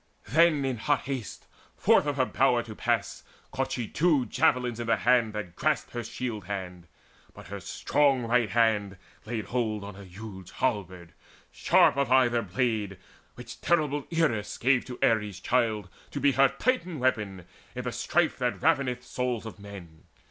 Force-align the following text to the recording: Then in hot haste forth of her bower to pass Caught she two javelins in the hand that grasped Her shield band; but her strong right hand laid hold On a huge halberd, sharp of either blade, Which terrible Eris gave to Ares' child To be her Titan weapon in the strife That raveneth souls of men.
Then 0.29 0.65
in 0.65 0.77
hot 0.77 1.01
haste 1.01 1.45
forth 1.75 2.07
of 2.07 2.15
her 2.17 2.25
bower 2.25 2.63
to 2.63 2.73
pass 2.73 3.21
Caught 3.51 3.71
she 3.73 3.87
two 3.87 4.25
javelins 4.25 4.79
in 4.79 4.87
the 4.87 4.95
hand 4.95 5.33
that 5.33 5.55
grasped 5.55 5.91
Her 5.91 6.03
shield 6.03 6.47
band; 6.47 6.87
but 7.35 7.49
her 7.49 7.59
strong 7.59 8.23
right 8.25 8.49
hand 8.49 8.97
laid 9.27 9.45
hold 9.45 9.83
On 9.83 9.95
a 9.95 10.03
huge 10.03 10.49
halberd, 10.53 11.13
sharp 11.51 11.97
of 11.97 12.11
either 12.11 12.41
blade, 12.41 12.97
Which 13.35 13.61
terrible 13.61 14.07
Eris 14.11 14.57
gave 14.57 14.85
to 14.85 14.97
Ares' 15.03 15.39
child 15.39 15.87
To 16.09 16.19
be 16.19 16.31
her 16.31 16.47
Titan 16.47 16.97
weapon 16.97 17.45
in 17.75 17.83
the 17.83 17.91
strife 17.91 18.39
That 18.39 18.59
raveneth 18.59 19.03
souls 19.03 19.45
of 19.45 19.59
men. 19.59 20.05